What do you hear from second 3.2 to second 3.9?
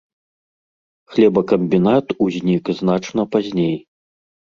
пазней.